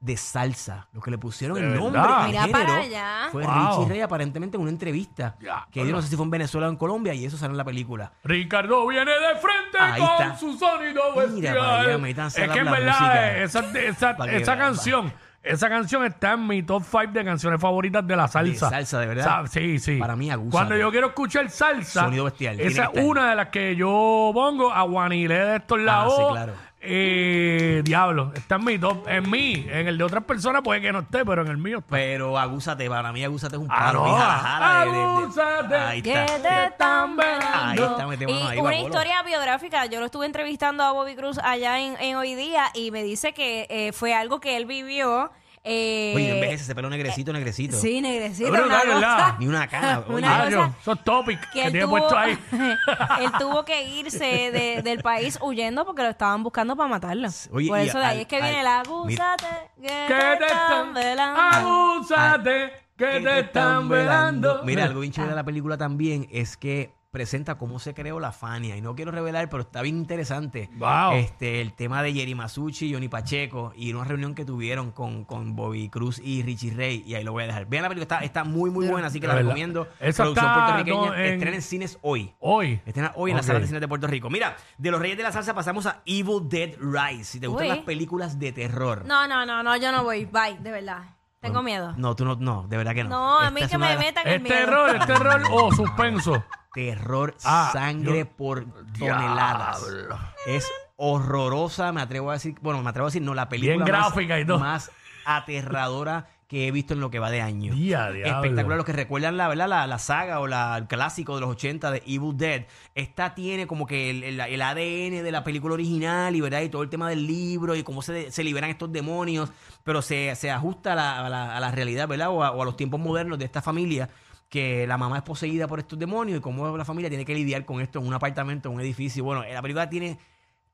de 0.00 0.16
salsa. 0.16 0.88
Los 0.92 1.04
que 1.04 1.10
le 1.10 1.18
pusieron 1.18 1.56
¿De 1.58 1.62
el 1.66 1.74
nombre 1.74 2.00
verdad? 2.00 2.20
al 2.22 2.26
Mira 2.28 2.42
género 2.46 2.64
para 2.66 2.78
allá. 2.80 3.28
fue 3.30 3.44
Wow. 3.44 3.52
Richie 3.80 3.88
Ray 3.90 4.00
aparentemente 4.00 4.56
en 4.56 4.62
una 4.62 4.70
entrevista. 4.70 5.36
Ya, 5.40 5.66
que 5.70 5.86
yo 5.86 5.92
no 5.92 6.00
sé 6.00 6.08
si 6.08 6.16
fue 6.16 6.24
en 6.24 6.30
Venezuela 6.30 6.68
o 6.68 6.70
en 6.70 6.76
Colombia 6.76 7.12
y 7.12 7.26
eso 7.26 7.36
sale 7.36 7.50
en 7.52 7.58
la 7.58 7.64
película. 7.64 8.10
Ricardo 8.24 8.86
viene 8.86 9.10
de 9.10 9.36
frente 9.38 9.78
Ahí 9.78 10.00
con 10.00 10.10
está. 10.10 10.36
su 10.38 10.56
sonido 10.56 11.02
Mira 11.14 11.26
bestial. 11.26 11.56
para 11.58 11.80
allá, 11.80 11.98
métanse 11.98 12.42
es 12.42 12.48
la- 12.48 12.54
que 12.54 12.58
en 12.60 12.64
la 12.64 12.70
verdad 12.72 12.92
música. 12.98 13.32
eh, 13.36 13.42
esa, 13.44 13.60
esa, 13.78 14.16
Pa' 14.16 14.26
que 14.26 14.36
esa 14.38 14.54
vean, 14.54 14.66
canción, 14.68 15.12
esa 15.42 15.68
canción 15.68 16.04
está 16.06 16.32
en 16.32 16.46
mi 16.46 16.62
top 16.62 16.82
5 16.82 17.12
de 17.12 17.24
canciones 17.24 17.60
favoritas 17.60 18.06
de 18.06 18.16
la 18.16 18.26
salsa. 18.28 18.70
salsa, 18.70 19.00
de 19.00 19.06
verdad. 19.06 19.24
Sa- 19.24 19.46
Sí, 19.48 19.78
sí. 19.78 19.96
Para 19.98 20.16
mí, 20.16 20.30
aguza. 20.30 20.50
Cuando 20.50 20.76
yo 20.78 20.90
quiero 20.90 21.08
escuchar 21.08 21.50
salsa, 21.50 22.04
Sonido 22.04 22.24
bestial, 22.24 22.56
tiene 22.56 22.70
esa 22.72 22.84
que 22.84 22.88
es 22.88 22.94
estar. 22.96 23.04
una 23.04 23.28
de 23.30 23.36
las 23.36 23.48
que 23.48 23.76
yo 23.76 24.30
pongo 24.32 24.72
a 24.72 24.82
Guanilé 24.82 25.38
de 25.44 25.56
estos 25.56 25.78
lados. 25.78 26.14
Ah, 26.18 26.22
sí, 26.26 26.32
claro. 26.32 26.52
Eh, 26.82 27.82
diablo, 27.84 28.32
está 28.34 28.56
en 28.56 28.64
mi 28.64 28.78
top. 28.78 29.06
En 29.06 29.30
mí, 29.30 29.66
en 29.70 29.86
el 29.86 29.98
de 29.98 30.04
otras 30.04 30.24
personas 30.24 30.62
puede 30.62 30.80
que 30.80 30.90
no 30.92 31.00
esté, 31.00 31.24
pero 31.26 31.42
en 31.42 31.48
el 31.48 31.58
mío 31.58 31.78
está. 31.78 31.90
Pero 31.90 32.38
agúzate, 32.38 32.88
para 32.88 33.12
mí 33.12 33.22
agúzate 33.22 33.56
es 33.56 33.60
un 33.62 33.68
Ah, 33.70 33.76
palo. 33.92 33.98
no. 34.00 34.04
mi 34.12 34.18
jala, 34.18 34.34
jala 34.38 34.84
de- 34.84 34.90
de- 34.90 34.96
de- 34.96 35.02
Agúzate. 35.04 35.76
Ahí 35.76 36.02
Que 36.02 36.24
está. 36.24 36.42
te 36.42 36.64
están 36.66 37.16
velando. 37.16 37.46
Ahí 37.86 37.92
está, 37.92 38.06
metemos 38.06 38.34
y 38.34 38.46
ahí, 38.46 38.58
una 38.58 38.76
historia 38.76 39.22
biográfica. 39.22 39.86
Yo 39.86 40.00
lo 40.00 40.06
estuve 40.06 40.24
entrevistando 40.26 40.82
a 40.82 40.92
Bobby 40.92 41.14
Cruz 41.16 41.38
allá 41.38 41.78
en, 41.80 41.96
en 42.00 42.16
Hoy 42.16 42.34
Día 42.34 42.64
y 42.74 42.90
me 42.90 43.02
dice 43.02 43.32
que 43.34 43.66
eh, 43.68 43.92
fue 43.92 44.14
algo 44.14 44.40
que 44.40 44.56
él 44.56 44.64
vivió. 44.64 45.30
Eh, 45.62 46.12
Oye, 46.16 46.30
envejece 46.34 46.64
ese 46.64 46.74
pelo 46.74 46.88
negrecito, 46.88 47.32
negrecito. 47.32 47.76
Sí, 47.76 48.00
negrecito. 48.00 48.50
Brutal, 48.50 48.66
una 48.66 48.94
¿verdad? 48.94 49.16
cosa- 49.18 49.36
Ni 49.38 49.46
una 49.46 49.68
cana. 49.68 49.98
oye. 50.06 50.16
Una 50.16 50.40
Ah, 50.40 50.44
cosa 50.46 50.72
esos 50.80 51.04
topics 51.04 51.46
que 51.46 51.52
que, 51.52 51.62
él 51.66 51.72
tiene 51.72 51.86
tuvo, 51.86 51.98
puesto 51.98 52.16
ahí. 52.18 52.38
él 53.20 53.32
tuvo 53.38 53.64
que 53.64 53.82
irse 53.84 54.24
de- 54.50 54.80
del 54.82 55.02
país 55.02 55.38
huyendo 55.42 55.84
porque 55.84 56.02
lo 56.02 56.08
estaban 56.08 56.42
buscando 56.42 56.76
para 56.76 56.88
matarlo. 56.88 57.28
Oye, 57.52 57.68
Por 57.68 57.78
y 57.78 57.88
eso 57.88 57.98
de 57.98 58.04
ahí 58.06 58.14
al- 58.16 58.20
es 58.22 58.26
que 58.26 58.36
al- 58.36 58.42
viene 58.42 58.62
la 58.62 58.80
agúzate, 58.80 59.46
que, 59.76 59.82
que 59.86 60.36
te 60.38 60.46
están 60.46 60.94
velando. 60.94 61.40
abúsate, 61.40 62.72
que 62.96 63.20
te 63.20 63.38
están 63.40 63.88
velando. 63.88 64.62
Mira, 64.64 64.84
algo 64.84 65.00
bien 65.00 65.12
chévere 65.12 65.30
de 65.32 65.36
la 65.36 65.44
película 65.44 65.76
también 65.76 66.26
es 66.30 66.56
que 66.56 66.92
presenta 67.10 67.58
cómo 67.58 67.78
se 67.78 67.92
creó 67.94 68.20
la 68.20 68.32
Fania. 68.32 68.76
Y 68.76 68.80
no 68.80 68.94
quiero 68.94 69.10
revelar, 69.10 69.48
pero 69.50 69.62
está 69.62 69.82
bien 69.82 69.96
interesante. 69.96 70.70
Wow. 70.74 71.12
Este, 71.14 71.60
el 71.60 71.72
tema 71.74 72.02
de 72.02 72.12
Jerry 72.12 72.34
Masucci, 72.34 72.92
Johnny 72.92 73.08
Pacheco 73.08 73.72
y 73.76 73.92
una 73.92 74.04
reunión 74.04 74.34
que 74.34 74.44
tuvieron 74.44 74.92
con, 74.92 75.24
con 75.24 75.56
Bobby 75.56 75.88
Cruz 75.88 76.20
y 76.22 76.42
Richie 76.42 76.72
Ray. 76.72 77.02
Y 77.06 77.14
ahí 77.14 77.24
lo 77.24 77.32
voy 77.32 77.44
a 77.44 77.46
dejar. 77.48 77.66
Vean 77.66 77.82
la 77.82 77.88
película, 77.88 78.02
está, 78.04 78.24
está 78.24 78.44
muy, 78.44 78.70
muy 78.70 78.86
buena, 78.86 79.08
así 79.08 79.20
que 79.20 79.26
la 79.26 79.34
recomiendo. 79.34 79.88
Esa 79.98 80.22
Producción 80.22 80.46
está, 80.46 80.54
puertorriqueña. 80.54 81.06
no, 81.06 81.14
en- 81.14 81.32
Estrena 81.34 81.56
en 81.56 81.62
cines 81.62 81.98
hoy. 82.02 82.32
Hoy. 82.38 82.80
Estrena 82.86 83.12
hoy 83.16 83.32
en 83.32 83.36
la 83.36 83.42
sala 83.42 83.58
de 83.60 83.66
cines 83.66 83.80
de 83.80 83.88
Puerto 83.88 84.06
Rico. 84.06 84.30
Mira, 84.30 84.56
de 84.78 84.90
los 84.90 85.00
Reyes 85.00 85.16
de 85.16 85.22
la 85.24 85.32
Salsa 85.32 85.54
pasamos 85.54 85.86
a 85.86 86.02
Evil 86.06 86.48
Dead 86.48 86.70
Rise. 86.80 87.24
Si 87.24 87.40
te 87.40 87.46
gustan 87.48 87.68
Uy. 87.68 87.74
las 87.76 87.84
películas 87.84 88.38
de 88.38 88.52
terror. 88.52 89.04
No, 89.04 89.26
no, 89.26 89.44
no, 89.44 89.62
no, 89.62 89.76
yo 89.76 89.90
no 89.92 90.04
voy. 90.04 90.26
Bye, 90.26 90.58
de 90.60 90.70
verdad. 90.70 91.02
Tengo 91.40 91.62
miedo. 91.62 91.94
No, 91.96 92.14
tú 92.14 92.24
no, 92.24 92.36
no, 92.36 92.66
de 92.68 92.76
verdad 92.76 92.94
que 92.94 93.04
no. 93.04 93.10
No, 93.10 93.38
a 93.40 93.44
Esta 93.44 93.50
mí 93.54 93.60
es 93.62 93.70
que 93.70 93.76
una 93.76 93.86
me 93.86 93.92
de 93.92 93.96
las- 93.98 94.04
metan 94.06 94.26
el 94.28 94.34
¿Es 94.34 94.42
miedo. 94.42 94.56
terror, 94.56 94.96
es 94.96 95.06
terror 95.06 95.42
o 95.52 95.72
suspenso? 95.72 96.44
terror, 96.72 97.34
Ah, 97.44 97.70
sangre 97.72 98.18
yo- 98.20 98.28
por 98.36 98.64
toneladas. 98.98 99.80
Diablo. 99.90 100.18
Es 100.46 100.70
horrorosa, 100.96 101.90
me 101.92 102.00
atrevo 102.02 102.30
a 102.30 102.34
decir, 102.34 102.54
bueno, 102.60 102.80
me 102.82 102.90
atrevo 102.90 103.06
a 103.06 103.10
decir, 103.10 103.22
no, 103.22 103.34
la 103.34 103.48
película 103.48 103.74
Bien 103.74 103.84
gráfica 103.86 104.34
más, 104.34 104.42
y 104.42 104.46
todo. 104.46 104.58
más 104.60 104.90
aterradora 105.24 106.28
que 106.50 106.66
he 106.66 106.72
visto 106.72 106.94
en 106.94 107.00
lo 107.00 107.10
que 107.12 107.20
va 107.20 107.30
de 107.30 107.40
año. 107.40 107.72
Día. 108.10 108.24
Espectacular, 108.34 108.76
los 108.76 108.84
que 108.84 108.92
recuerdan 108.92 109.36
la, 109.36 109.46
¿verdad? 109.46 109.68
La, 109.68 109.86
la 109.86 109.98
saga 110.00 110.40
o 110.40 110.48
la, 110.48 110.76
el 110.78 110.88
clásico 110.88 111.36
de 111.36 111.42
los 111.42 111.50
80 111.50 111.92
de 111.92 112.02
Evil 112.06 112.36
Dead. 112.36 112.64
Esta 112.96 113.36
tiene 113.36 113.68
como 113.68 113.86
que 113.86 114.10
el, 114.10 114.24
el- 114.24 114.40
el 114.40 114.60
ADN 114.60 115.22
de 115.22 115.30
la 115.30 115.44
película 115.44 115.74
original 115.74 116.34
y, 116.34 116.40
¿verdad? 116.40 116.62
y 116.62 116.68
todo 116.68 116.82
el 116.82 116.88
tema 116.90 117.08
del 117.08 117.24
libro 117.24 117.76
y 117.76 117.84
cómo 117.84 118.02
se, 118.02 118.32
se 118.32 118.42
liberan 118.42 118.68
estos 118.68 118.90
demonios, 118.90 119.52
pero 119.84 120.02
se, 120.02 120.34
se 120.34 120.50
ajusta 120.50 120.94
a 120.94 120.96
la, 120.96 121.26
a 121.26 121.28
la- 121.30 121.56
a 121.56 121.60
la 121.60 121.70
realidad 121.70 122.08
¿verdad? 122.08 122.30
O 122.30 122.42
a, 122.42 122.50
o 122.50 122.62
a 122.62 122.64
los 122.64 122.76
tiempos 122.76 122.98
modernos 122.98 123.38
de 123.38 123.44
esta 123.44 123.62
familia 123.62 124.10
que 124.48 124.88
la 124.88 124.98
mamá 124.98 125.18
es 125.18 125.22
poseída 125.22 125.68
por 125.68 125.78
estos 125.78 125.96
demonios 126.00 126.38
y 126.38 126.40
cómo 126.40 126.76
la 126.76 126.84
familia 126.84 127.08
tiene 127.08 127.24
que 127.24 127.34
lidiar 127.36 127.64
con 127.64 127.80
esto 127.80 128.00
en 128.00 128.08
un 128.08 128.14
apartamento, 128.14 128.68
en 128.68 128.74
un 128.74 128.80
edificio. 128.80 129.22
Bueno, 129.22 129.44
la 129.48 129.62
película 129.62 129.88
tiene 129.88 130.18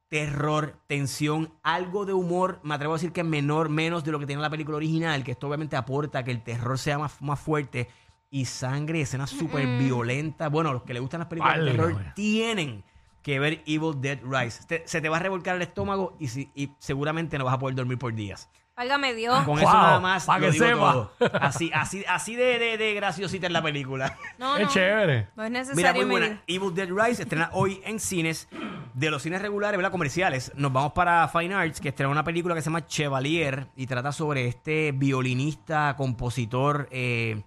terror, 0.08 0.78
tensión, 0.86 1.52
algo 1.62 2.06
de 2.06 2.12
humor, 2.12 2.60
me 2.62 2.74
atrevo 2.74 2.94
a 2.94 2.96
decir 2.96 3.12
que 3.12 3.24
menor, 3.24 3.68
menos 3.68 4.04
de 4.04 4.12
lo 4.12 4.18
que 4.18 4.26
tiene 4.26 4.40
la 4.42 4.50
película 4.50 4.76
original, 4.76 5.24
que 5.24 5.32
esto 5.32 5.48
obviamente 5.48 5.76
aporta 5.76 6.20
a 6.20 6.24
que 6.24 6.30
el 6.30 6.42
terror 6.42 6.78
sea 6.78 6.98
más, 6.98 7.20
más 7.20 7.40
fuerte 7.40 7.88
y 8.30 8.44
sangre, 8.44 9.00
escenas 9.00 9.30
súper 9.30 9.66
violentas. 9.78 10.50
Bueno, 10.50 10.72
los 10.72 10.82
que 10.82 10.92
les 10.92 11.02
gustan 11.02 11.20
las 11.20 11.28
películas 11.28 11.58
de 11.58 11.64
terror 11.72 11.92
Válgame. 11.94 12.12
tienen 12.14 12.84
que 13.22 13.40
ver 13.40 13.62
Evil 13.66 14.00
Dead 14.00 14.20
Rise. 14.22 14.64
Te- 14.66 14.82
se 14.86 15.00
te 15.00 15.08
va 15.08 15.16
a 15.16 15.20
revolcar 15.20 15.56
el 15.56 15.62
estómago 15.62 16.16
y, 16.20 16.28
si- 16.28 16.50
y 16.54 16.70
seguramente 16.78 17.38
no 17.38 17.44
vas 17.44 17.54
a 17.54 17.58
poder 17.58 17.74
dormir 17.74 17.98
por 17.98 18.14
días. 18.14 18.48
Válgame 18.76 19.14
Dios. 19.14 19.42
Con 19.44 19.58
eso 19.58 19.66
Wow, 19.66 19.72
nada 19.74 20.00
más 20.00 20.26
pa' 20.26 20.38
lo 20.38 20.46
que 20.46 20.52
digo 20.52 20.64
sepa. 20.66 20.92
todo. 20.92 21.12
Así, 21.40 21.70
así, 21.74 22.04
así 22.06 22.36
de, 22.36 22.58
de, 22.58 22.76
de 22.76 22.92
graciosita 22.94 23.46
en 23.46 23.52
la 23.54 23.62
película. 23.62 24.16
No, 24.38 24.56
Es 24.58 24.64
no. 24.64 24.68
chévere. 24.68 25.28
No 25.34 25.44
es 25.44 25.50
Mira, 25.50 25.60
necesario. 25.64 26.02
muy 26.02 26.10
buena. 26.10 26.26
medir. 26.26 26.42
Evil 26.46 26.74
Dead 26.74 26.88
Rise 26.90 27.22
estrena 27.22 27.48
hoy 27.54 27.80
en 27.84 27.98
cines. 27.98 28.48
De 28.92 29.10
los 29.10 29.22
cines 29.22 29.40
regulares, 29.42 29.76
¿verdad? 29.78 29.90
Comerciales. 29.92 30.52
Nos 30.56 30.72
vamos 30.72 30.92
para 30.92 31.26
Fine 31.28 31.54
Arts, 31.54 31.80
que 31.80 31.88
estrena 31.90 32.10
una 32.10 32.24
película 32.24 32.54
que 32.54 32.60
se 32.60 32.66
llama 32.66 32.86
Chevalier 32.86 33.66
y 33.76 33.86
trata 33.86 34.12
sobre 34.12 34.46
este 34.46 34.92
violinista, 34.92 35.94
compositor 35.96 36.88
eh, 36.90 37.42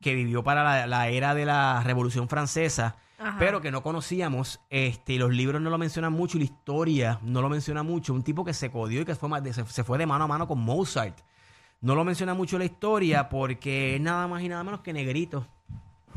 que 0.00 0.14
vivió 0.14 0.42
para 0.42 0.64
la, 0.64 0.86
la 0.86 1.08
era 1.08 1.34
de 1.34 1.44
la 1.44 1.82
Revolución 1.84 2.28
Francesa, 2.28 2.96
Ajá. 3.18 3.36
pero 3.38 3.60
que 3.60 3.70
no 3.70 3.82
conocíamos. 3.82 4.60
Este, 4.70 5.14
y 5.14 5.18
los 5.18 5.30
libros 5.32 5.60
no 5.60 5.70
lo 5.70 5.78
mencionan 5.78 6.12
mucho 6.12 6.36
y 6.38 6.40
la 6.40 6.44
historia 6.44 7.18
no 7.22 7.42
lo 7.42 7.48
menciona 7.48 7.82
mucho. 7.82 8.14
Un 8.14 8.22
tipo 8.22 8.44
que 8.44 8.54
se 8.54 8.70
codió 8.70 9.02
y 9.02 9.04
que 9.04 9.14
fue, 9.14 9.28
se, 9.52 9.64
se 9.66 9.84
fue 9.84 9.98
de 9.98 10.06
mano 10.06 10.24
a 10.24 10.28
mano 10.28 10.48
con 10.48 10.58
Mozart. 10.60 11.18
No 11.82 11.94
lo 11.94 12.04
menciona 12.04 12.34
mucho 12.34 12.58
la 12.58 12.64
historia 12.64 13.28
porque 13.28 13.96
es 13.96 14.00
nada 14.00 14.26
más 14.26 14.42
y 14.42 14.48
nada 14.48 14.62
menos 14.64 14.80
que 14.80 14.92
negrito. 14.92 15.46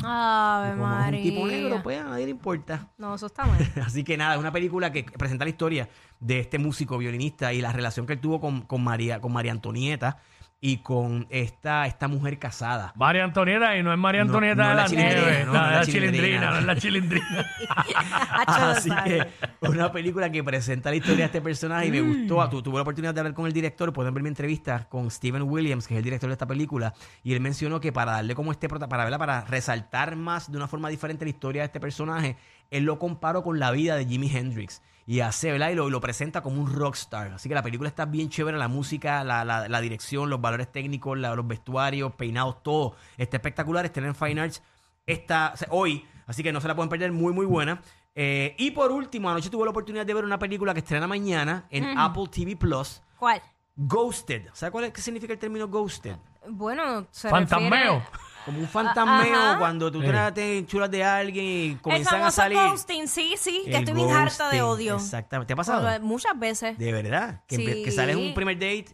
Ave 0.04 0.72
como 0.72 0.86
es 0.86 0.90
María. 1.00 1.20
un 1.20 1.24
tipo 1.24 1.46
negro, 1.48 1.84
pues 1.84 2.00
a 2.00 2.04
nadie 2.06 2.26
le 2.26 2.32
importa. 2.32 2.88
No, 2.98 3.16
eso 3.16 3.28
está 3.28 3.46
mal. 3.46 3.58
Así 3.86 4.04
que 4.04 4.18
nada, 4.18 4.34
es 4.34 4.40
una 4.40 4.52
película 4.52 4.92
que 4.92 5.04
presenta 5.04 5.46
la 5.46 5.50
historia 5.50 5.88
de 6.20 6.40
este 6.40 6.58
músico 6.58 6.98
violinista 6.98 7.54
y 7.54 7.62
la 7.62 7.72
relación 7.72 8.06
que 8.06 8.14
él 8.14 8.20
tuvo 8.20 8.42
con, 8.42 8.62
con 8.62 8.84
María, 8.84 9.22
con 9.22 9.32
María 9.32 9.52
Antonieta 9.52 10.18
y 10.66 10.78
con 10.78 11.28
esta, 11.30 11.86
esta 11.88 12.08
mujer 12.08 12.40
casada. 12.40 12.94
María 12.96 13.26
Antonieta 13.26 13.76
y 13.76 13.84
no 13.84 13.92
es 13.92 14.00
María 14.00 14.24
No, 14.24 14.30
Antonieta 14.30 14.64
no 14.64 14.64
de 14.64 14.72
es 14.72 14.76
la 14.78 14.82
la 14.84 14.88
chilindrina, 14.88 15.22
nieve. 15.30 15.46
no, 15.46 15.54
es 15.54 15.72
la 15.74 15.86
chilindrina, 15.86 16.52
no 16.52 16.58
es 16.60 16.64
la 16.66 16.76
chilindrina. 16.78 17.46
Hacho, 18.32 18.66
Así 18.68 18.90
que 19.04 19.28
una 19.68 19.92
película 19.92 20.32
que 20.32 20.42
presenta 20.42 20.90
la 20.90 20.96
historia 20.96 21.18
de 21.18 21.26
este 21.26 21.42
personaje 21.42 21.88
y 21.88 21.92
me 21.92 22.02
Mm. 22.02 22.28
gustó. 22.30 22.50
Tu- 22.50 22.62
tuve 22.64 22.76
la 22.76 22.82
oportunidad 22.84 23.14
de 23.14 23.20
hablar 23.20 23.34
con 23.34 23.46
el 23.46 23.52
director, 23.52 23.92
pueden 23.92 24.14
ver 24.14 24.24
mi 24.24 24.30
entrevista 24.30 24.88
con 24.88 25.12
Steven 25.12 25.42
Williams, 25.42 25.86
que 25.86 25.96
es 25.96 25.98
el 25.98 26.04
director 26.06 26.30
de 26.30 26.34
esta 26.34 26.48
película, 26.48 26.94
y 27.24 27.34
él 27.34 27.42
mencionó 27.42 27.82
que 27.82 27.92
para 27.92 28.14
darle 28.14 28.34
como 28.34 28.54
este 28.54 28.70
prota- 28.70 28.88
para 28.88 29.04
verla, 29.04 29.18
para 29.18 29.42
resaltar 29.42 30.16
más 30.16 30.50
de 30.50 30.56
una 30.56 30.70
forma 30.70 30.88
diferente 30.88 31.26
la 31.26 31.30
historia 31.32 31.64
de 31.64 31.66
este 31.66 31.82
personaje, 31.82 32.38
él 32.72 32.86
lo 32.86 33.00
comparó 33.00 33.44
con 33.44 33.60
la 33.60 33.72
vida 33.72 33.98
de 33.98 34.06
Jimi 34.06 34.32
Hendrix. 34.34 34.82
Y 35.06 35.20
hace, 35.20 35.52
¿verdad? 35.52 35.70
Y 35.72 35.76
lo, 35.76 35.88
y 35.88 35.92
lo 35.92 36.00
presenta 36.00 36.42
como 36.42 36.62
un 36.62 36.74
rockstar. 36.74 37.34
Así 37.34 37.50
que 37.50 37.56
la 37.56 37.62
película 37.64 37.90
está 37.90 38.06
bien 38.06 38.30
chévere, 38.30 38.58
la 38.58 38.68
música, 38.70 39.24
la, 39.24 39.44
la- 39.44 39.68
la 39.68 39.82
dirección, 39.82 40.30
los 40.30 40.40
valores 40.40 40.72
técnicos, 40.72 41.18
la- 41.18 41.36
los 41.36 41.46
vestuarios, 41.48 42.14
peinados, 42.16 42.64
todo. 42.64 42.96
Está 43.18 43.38
espectacular, 43.38 43.84
está 43.86 44.00
en 44.00 44.16
Fine 44.16 44.42
Arts 44.42 44.64
o 45.06 45.12
sea, 45.58 45.68
hoy, 45.70 46.06
así 46.28 46.42
que 46.44 46.54
no 46.54 46.62
se 46.62 46.68
la 46.70 46.76
pueden 46.76 46.90
perder, 46.90 47.12
muy 47.12 47.34
muy 47.34 47.46
buena. 47.46 47.82
Eh, 48.16 48.56
y 48.58 48.72
por 48.72 48.92
último, 48.92 49.30
anoche 49.30 49.50
tuve 49.50 49.66
la 49.66 49.72
oportunidad 49.72 50.06
de 50.06 50.14
ver 50.14 50.24
una 50.24 50.40
película 50.40 50.74
que 50.74 50.80
estrena 50.80 51.08
mañana 51.08 51.66
en 51.70 51.98
Apple 51.98 52.26
TV 52.32 52.56
Plus, 52.56 53.02
¿Cuál? 53.20 53.42
Ghosted. 53.76 54.48
¿Sabes 54.54 54.72
cuál 54.72 54.86
es, 54.86 54.94
qué 54.94 55.02
significa 55.02 55.34
el 55.34 55.40
término 55.40 55.68
ghosted? 55.68 56.16
Bueno, 56.48 57.08
se 57.12 57.30
Fantasmeo. 57.30 57.96
refiere- 58.00 58.20
Como 58.46 58.60
un 58.60 58.68
fantasmeo 58.68 59.36
Ajá. 59.36 59.58
cuando 59.60 59.92
tú 59.92 60.02
Sí. 60.02 60.08
te, 60.08 60.32
te 60.34 60.58
enchulas 60.60 60.92
de 60.92 61.04
alguien 61.04 61.46
y 61.46 61.72
El 61.72 61.82
comienzan 61.82 62.16
a 62.16 62.18
famoso 62.20 62.36
salir. 62.36 62.58
ghosting, 62.58 63.08
sí, 63.08 63.36
sí, 63.38 63.62
que 63.66 63.72
El 63.72 63.76
estoy 63.84 63.94
bien 63.94 64.12
harta 64.12 64.50
de 64.50 64.62
ghosting, 64.62 64.62
odio. 64.92 64.96
Exactamente. 64.96 65.48
¿Te 65.48 65.54
ha 65.54 65.56
pasado? 65.56 66.00
Muchas 66.02 66.38
veces. 66.38 66.78
De 66.78 66.92
verdad. 66.92 67.42
Que, 67.48 67.56
empe- 67.58 67.74
Sí. 67.76 67.84
que 67.84 67.92
sales 67.92 68.18
en 68.18 68.24
un 68.24 68.34
primer 68.34 68.56
date 68.56 68.88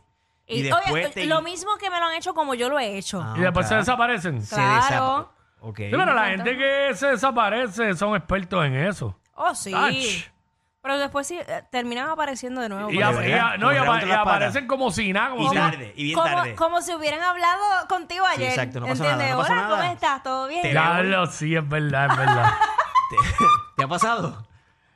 y, 0.46 0.60
Y, 0.60 0.62
después 0.64 0.92
oye, 0.92 1.10
te. 1.10 1.26
lo 1.26 1.42
mismo 1.42 1.78
que 1.78 1.90
me 1.90 2.00
lo 2.00 2.06
han 2.08 2.16
hecho 2.16 2.34
como 2.34 2.54
yo 2.54 2.70
lo 2.70 2.80
he 2.80 2.98
hecho. 2.98 3.22
Ah, 3.24 3.34
Y 3.38 3.42
después 3.42 3.68
se 3.68 3.76
desaparecen. 3.76 4.42
Sí, 4.42 4.48
Se 4.50 4.56
Claro. 4.56 4.82
desapa- 4.86 5.32
Ok. 5.62 5.76
pero 5.92 6.14
la 6.14 6.26
gente 6.28 6.58
que 6.58 6.92
se 6.96 7.08
desaparece 7.08 7.96
son 7.96 8.16
expertos 8.16 8.66
en 8.66 8.76
eso. 8.76 9.20
Oh, 9.36 9.54
sí. 9.56 9.74
Ach. 9.76 10.32
Pero 10.82 10.98
después 10.98 11.28
sí, 11.28 11.38
eh, 11.38 11.64
terminan 11.72 12.10
apareciendo 12.10 12.62
de 12.62 12.70
nuevo. 12.70 12.90
Y, 12.90 13.02
a- 13.02 13.12
no, 13.58 13.68
como 13.68 13.74
y, 13.74 13.78
apa- 13.78 13.96
las 13.96 14.02
patas. 14.02 14.18
aparecen 14.22 14.68
como 14.68 14.92
si 14.92 15.12
nada, 15.12 15.32
como 15.32 15.44
Y 15.44 15.50
si 15.50 15.56
tarde, 15.56 15.94
y 15.98 16.04
bien 16.06 16.16
como, 16.16 16.28
tarde. 16.36 16.56
como 16.56 16.82
si 16.82 16.94
hubieran 16.96 17.22
hablado 17.22 17.64
contigo 17.90 18.26
Sí, 18.28 18.34
ayer. 18.38 18.50
exacto, 18.52 18.80
no 18.80 18.88
¿entiendes? 18.88 19.18
nada, 19.18 19.32
no 19.32 19.38
pasó 19.40 19.52
Hola, 19.52 19.62
nada. 19.62 19.78
¿cómo 19.78 19.92
estás? 19.94 20.24
¿Todo 20.24 20.48
bien? 20.48 20.62
Te- 20.62 20.70
Diablo, 20.70 21.26
sí, 21.28 21.54
es 21.56 21.68
verdad, 21.68 22.08
es 22.12 22.18
verdad. 22.18 22.54
¿Te, 23.10 23.18
te 23.76 23.84
ha 23.84 23.88
pasado? 23.90 24.48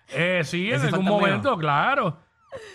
Eh, 0.10 0.42
sí, 0.46 0.70
en 0.70 0.76
Ese 0.76 0.86
algún 0.88 1.06
fantasmeo. 1.06 1.20
momento, 1.20 1.58
claro. 1.58 2.18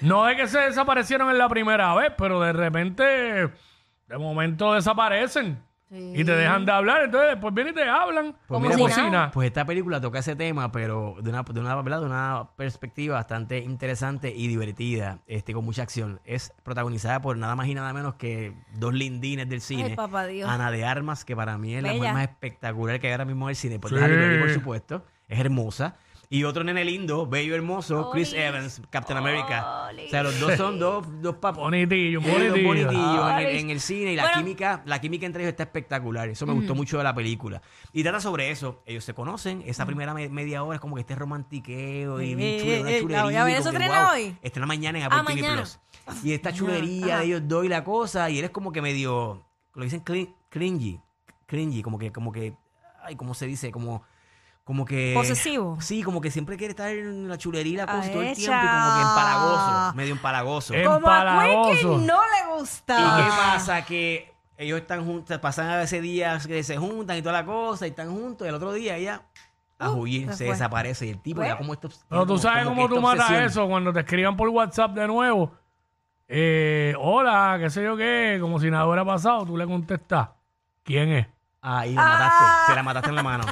No 0.02 0.28
es 0.28 0.36
que 0.36 0.46
se 0.48 0.58
desaparecieron 0.58 1.30
en 1.30 1.38
la 1.38 1.48
primera 1.48 1.94
vez, 1.94 2.12
pero 2.18 2.40
de 2.40 2.52
repente, 2.52 3.04
de 3.04 4.18
momento 4.18 4.74
desaparecen 4.74 5.62
y 5.90 6.24
te 6.24 6.32
dejan 6.32 6.66
de 6.66 6.72
hablar. 6.72 7.04
Entonces, 7.04 7.30
después 7.30 7.54
vienen 7.54 7.72
y 7.72 7.76
te 7.76 7.88
hablan 7.88 8.32
Pues 8.32 8.46
Como 8.46 8.60
mira, 8.60 8.74
si 8.76 8.80
pues, 8.82 8.96
nada. 9.10 9.30
pues 9.30 9.46
esta 9.46 9.64
película 9.64 10.00
toca 10.00 10.18
ese 10.18 10.36
tema, 10.36 10.70
pero 10.70 11.16
de 11.22 11.30
una, 11.30 11.42
de 11.42 11.60
una, 11.60 11.74
¿verdad? 11.76 12.00
de 12.00 12.06
una 12.06 12.48
perspectiva 12.56 13.14
bastante 13.16 13.58
interesante 13.60 14.32
y 14.34 14.48
divertida, 14.48 15.20
este, 15.26 15.54
con 15.54 15.64
mucha 15.64 15.82
acción. 15.82 16.20
Es 16.24 16.52
protagonizada 16.62 17.20
por 17.20 17.36
nada 17.36 17.54
más 17.56 17.66
y 17.68 17.74
nada 17.74 17.92
menos 17.92 18.14
que 18.16 18.54
dos 18.74 18.92
lindines 18.92 19.48
del 19.48 19.60
cine. 19.60 19.94
papá 19.96 20.26
Dios. 20.26 20.48
Ana 20.50 20.70
de 20.70 20.84
Armas, 20.84 21.24
que 21.24 21.34
para 21.34 21.56
mí 21.58 21.74
es 21.74 21.82
la 21.82 21.88
Bella. 21.88 21.98
mujer 22.00 22.14
más 22.14 22.22
espectacular 22.24 23.00
que 23.00 23.06
hay 23.06 23.12
ahora 23.12 23.24
mismo 23.24 23.46
en 23.46 23.50
el 23.50 23.56
cine. 23.56 23.78
Por 23.78 23.90
Sí. 23.90 23.96
Halle 23.96 24.16
Berry, 24.16 24.40
por 24.40 24.50
supuesto. 24.50 25.04
Es 25.28 25.38
hermosa. 25.40 25.96
Y 26.30 26.44
otro 26.44 26.62
nene 26.62 26.84
lindo, 26.84 27.26
bello 27.26 27.54
hermoso, 27.54 28.10
Chris 28.10 28.32
Olis. 28.32 28.42
Evans, 28.44 28.82
Captain 28.90 29.16
America. 29.18 29.88
O 30.06 30.10
sea, 30.10 30.22
los 30.22 30.38
dos 30.38 30.56
son 30.58 30.78
dos, 30.78 31.06
dos 31.22 31.36
papás. 31.36 31.58
bonitillos, 31.62 32.22
Ellos 32.22 32.52
dos 32.52 32.62
bonitillos. 32.62 33.30
en 33.30 33.38
el, 33.38 33.56
en 33.56 33.70
el 33.70 33.80
cine 33.80 34.12
y 34.12 34.16
la 34.16 34.24
Bueno. 34.24 34.38
química, 34.38 34.82
la 34.84 35.00
química 35.00 35.24
entre 35.24 35.42
ellos 35.42 35.52
está 35.52 35.62
espectacular. 35.62 36.28
Eso 36.28 36.44
me 36.46 36.52
gustó 36.52 36.74
mucho 36.74 36.98
de 36.98 37.04
la 37.04 37.14
película. 37.14 37.62
Y 37.94 38.02
trata 38.02 38.20
sobre 38.20 38.50
eso. 38.50 38.82
Ellos 38.84 39.04
se 39.04 39.14
conocen. 39.14 39.62
Esa 39.64 39.86
primera 39.86 40.12
me- 40.12 40.28
media 40.28 40.62
hora 40.64 40.74
es 40.76 40.80
como 40.82 40.96
que 40.96 41.00
este 41.00 41.14
romantiqueo 41.14 42.20
y 42.20 42.32
Eh, 42.32 42.34
bien 42.34 42.60
chulo, 42.60 42.72
eh, 42.72 42.80
una 42.80 42.90
eh, 42.90 43.00
chulería. 43.00 43.16
la 43.18 43.24
voy 43.24 43.34
a 43.36 43.44
ver. 43.44 43.54
¿Eso 43.54 43.64
como 43.70 43.78
que, 43.78 43.84
estrena 43.84 44.04
wow. 44.04 44.12
hoy? 44.14 44.36
Estrena 44.42 44.66
mañana 44.66 44.98
en 44.98 45.04
Apple 45.06 45.18
Ah, 45.20 45.24
TV 45.26 45.40
mañana. 45.40 45.56
Plus. 45.62 45.80
Y 46.24 46.32
esta 46.34 46.52
chulería 46.52 47.06
Ajá. 47.06 47.18
de 47.20 47.24
ellos 47.26 47.42
dos 47.46 47.64
y 47.64 47.68
la 47.68 47.82
cosa. 47.84 48.28
Y 48.28 48.38
él 48.38 48.44
es 48.44 48.50
como 48.50 48.70
que 48.70 48.82
medio, 48.82 49.46
lo 49.74 49.82
dicen 49.82 50.00
cringy. 50.50 51.00
Cringy, 51.46 51.82
como 51.82 51.98
que, 51.98 52.12
como 52.12 52.32
que, 52.32 52.54
ay, 53.02 53.16
¿cómo 53.16 53.32
se 53.32 53.46
dice? 53.46 53.70
Como... 53.72 54.02
Como 54.68 54.84
que. 54.84 55.14
Posesivo. 55.16 55.78
Sí, 55.80 56.02
como 56.02 56.20
que 56.20 56.30
siempre 56.30 56.58
quiere 56.58 56.72
estar 56.72 56.90
en 56.90 57.26
la 57.26 57.38
chulería 57.38 57.72
y 57.72 57.76
la 57.78 57.86
cosa 57.86 58.00
Ah, 58.04 58.12
todo 58.12 58.20
el 58.20 58.36
tiempo 58.36 58.54
y 58.54 58.68
como 58.68 58.94
que 58.96 59.00
empalagoso, 59.00 59.94
medio 59.96 60.12
empalagoso. 60.12 60.74
Eh, 60.74 60.84
Como 60.84 61.08
a. 61.08 61.70
Quickie 61.70 61.84
no 61.86 61.96
le 62.20 62.54
¿Y 62.54 62.58
gusta. 62.60 62.96
qué 63.16 63.30
pasa? 63.30 63.82
Que 63.86 64.34
ellos 64.58 64.78
están 64.78 65.06
juntos, 65.06 65.38
pasan 65.38 65.70
a 65.70 65.78
veces 65.78 66.02
días 66.02 66.46
que 66.46 66.62
se 66.62 66.76
juntan 66.76 67.16
y 67.16 67.22
toda 67.22 67.32
la 67.32 67.46
cosa, 67.46 67.86
y 67.86 67.90
están 67.90 68.10
juntos, 68.10 68.46
y 68.46 68.50
el 68.50 68.56
otro 68.56 68.74
día 68.74 68.96
ella 68.96 69.22
a 69.78 69.88
Uh, 69.90 70.02
huir, 70.02 70.28
se 70.32 70.36
se 70.36 70.44
desaparece. 70.44 71.06
Y 71.06 71.10
el 71.12 71.22
tipo 71.22 71.36
Pues. 71.36 71.48
ya 71.48 71.56
como 71.56 71.72
esto. 71.72 71.88
Pero 72.06 72.26
tú 72.26 72.36
sabes 72.36 72.66
cómo 72.66 72.86
que 72.88 72.94
tú 72.94 73.00
matas 73.00 73.30
eso 73.30 73.66
cuando 73.68 73.90
te 73.90 74.00
escriban 74.00 74.36
por 74.36 74.50
WhatsApp 74.50 74.90
de 74.92 75.06
nuevo. 75.06 75.50
Eh, 76.28 76.94
hola, 76.98 77.56
qué 77.58 77.70
sé 77.70 77.82
yo 77.82 77.96
qué, 77.96 78.36
como 78.38 78.60
si 78.60 78.70
nada 78.70 78.84
hubiera 78.84 79.02
pasado, 79.06 79.46
tú 79.46 79.56
le 79.56 79.64
contestas. 79.66 80.28
¿Quién 80.82 81.08
es? 81.10 81.26
Ahí 81.62 81.94
la 81.94 82.02
mataste, 82.04 82.44
se 82.66 82.74
la 82.74 82.82
mataste 82.82 83.08
en 83.08 83.14
la 83.16 83.22
mano. 83.22 83.44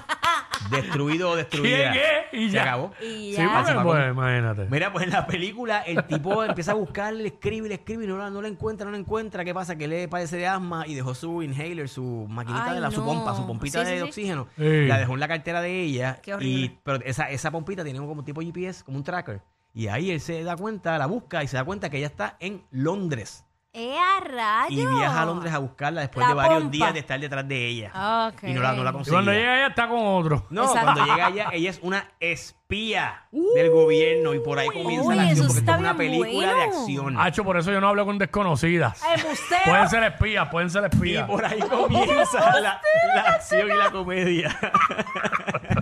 Destruido 0.71 1.31
o 1.31 1.37
destruida. 1.37 1.93
¿Quién 1.93 2.03
es? 2.05 2.41
Y 2.41 2.47
se 2.49 2.55
ya. 2.57 2.63
acabó. 2.63 2.93
Y 3.01 3.05
Sí, 3.05 3.33
ya. 3.33 3.45
porque, 3.45 3.59
Así 3.59 3.75
va 3.75 3.83
pues, 3.85 4.11
imagínate. 4.11 4.67
Mira, 4.71 4.93
pues 4.93 5.05
en 5.05 5.11
la 5.13 5.27
película 5.27 5.81
el 5.83 6.05
tipo 6.05 6.43
empieza 6.45 6.73
a 6.73 6.75
buscar, 6.75 7.15
le 7.15 7.29
escribe, 7.29 7.69
le 7.69 7.75
escribe 7.77 8.05
y 8.05 8.07
no 8.07 8.19
la, 8.19 8.31
no 8.31 8.43
la 8.43 8.49
encuentra, 8.49 8.85
no 8.85 8.93
la 8.93 8.99
encuentra. 8.99 9.45
¿Qué 9.45 9.55
pasa? 9.55 9.77
Que 9.77 9.89
le 9.89 10.09
padece 10.09 10.37
de 10.37 10.47
asma 10.47 10.87
y 10.87 10.95
dejó 10.95 11.15
su 11.15 11.43
inhaler, 11.43 11.89
su 11.89 12.27
maquinita 12.29 12.67
Ay, 12.71 12.75
de 12.75 12.81
la, 12.81 12.91
su 12.91 13.01
no. 13.01 13.07
pompa, 13.07 13.35
su 13.35 13.47
pompita 13.47 13.81
Sí, 13.81 13.87
sí, 13.87 13.93
de 13.93 13.99
sí. 13.99 14.03
oxígeno. 14.05 14.49
Sí. 14.57 14.87
La 14.87 14.99
dejó 14.99 15.15
en 15.15 15.21
la 15.21 15.29
cartera 15.29 15.61
de 15.61 15.81
ella. 15.83 16.19
Qué 16.23 16.35
horrible. 16.35 16.61
Y, 16.67 16.79
pero 16.83 17.01
esa, 17.05 17.31
esa 17.31 17.51
pompita 17.51 17.85
tiene 17.85 17.99
como 18.01 18.23
tipo 18.25 18.41
GPS, 18.43 18.85
como 18.85 18.99
un 18.99 19.05
tracker. 19.05 19.41
Y 19.73 19.89
ahí 19.89 20.11
él 20.11 20.21
se 20.21 20.43
da 20.43 20.57
cuenta, 20.57 20.99
la 20.99 21.07
busca 21.07 21.43
y 21.45 21.49
se 21.49 21.57
da 21.57 21.65
cuenta 21.65 21.91
que 21.91 21.99
ella 21.99 22.07
está 22.09 22.37
en 22.41 22.65
Londres. 22.71 23.45
¡Eh, 23.79 23.95
a 23.99 24.21
rayos! 24.25 24.73
Y 24.73 24.87
viaja 24.87 25.21
a 25.21 25.27
Londres 25.27 25.53
a 25.53 25.59
buscarla 25.59 26.01
después 26.01 26.25
La 26.25 26.29
de 26.31 26.35
varios 26.35 26.59
pompa. 26.61 26.71
días 26.73 26.95
de 26.95 27.01
estar 27.01 27.21
detrás 27.21 27.47
de 27.47 27.67
ella. 27.67 28.29
Ok. 28.33 28.43
Y 28.45 28.55
no 28.55 28.63
la, 28.63 28.73
no 28.73 28.83
la 28.85 28.91
Y 28.91 28.93
conseguía. 28.95 29.17
cuando 29.17 29.33
llega 29.33 29.57
ella 29.59 29.67
está 29.67 29.89
con 29.89 29.99
otro. 30.07 30.47
No, 30.49 30.63
Exacto. 30.63 30.93
cuando 30.95 31.05
llega 31.15 31.29
ella, 31.33 31.49
ella 31.53 31.71
es 31.71 31.79
una 31.83 32.09
espía 32.19 33.27
del 33.31 33.71
gobierno 33.71 34.33
y 34.35 34.41
por 34.41 34.59
ahí 34.59 34.69
comienza 34.69 35.09
Uy, 35.09 35.15
la 35.17 35.23
acción 35.25 35.47
porque 35.47 35.61
está 35.61 35.73
es 35.75 35.79
una 35.79 35.93
bien 35.93 36.11
película 36.23 36.49
de 36.49 36.55
bueno. 36.55 36.81
acción. 36.81 37.21
Hacho, 37.21 37.45
por 37.45 37.57
eso 37.59 37.71
yo 37.71 37.81
no 37.83 37.89
hablo 37.89 38.07
con 38.07 38.17
desconocidas. 38.19 39.03
¡Embustero! 39.15 39.61
Pueden 39.67 39.89
ser 39.91 40.03
espías, 40.05 40.49
pueden 40.49 40.71
ser 40.71 40.83
Y 40.85 40.87
espías. 40.87 41.27
por 41.29 41.45
ahí 41.45 41.61
comienza 41.61 42.41
la, 42.61 42.81
la 43.15 43.21
acción 43.23 43.69
y 43.71 43.75
la 43.77 43.91
comedia. 43.91 44.59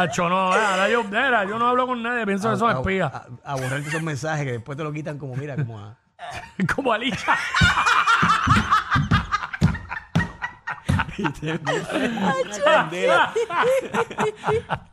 Hacho, 0.00 0.28
no, 0.28 0.52
ahora 0.52 0.88
yo, 0.88 1.04
mira, 1.04 1.44
yo 1.44 1.58
no 1.58 1.68
hablo 1.68 1.86
con 1.86 2.02
nadie, 2.02 2.24
pienso 2.26 2.50
que 2.50 2.56
son 2.56 2.70
a- 2.70 2.80
espías. 2.80 3.12
A, 3.12 3.26
a 3.44 3.54
borrarte 3.54 3.88
esos 3.88 4.02
mensajes 4.02 4.44
que 4.46 4.52
después 4.52 4.76
te 4.78 4.84
lo 4.84 4.92
quitan 4.92 5.18
como, 5.18 5.34
mira, 5.36 5.56
como 5.56 5.78
a... 5.78 5.96
Como 6.76 6.92
Alicia. 6.92 7.36
Candela. 12.64 13.32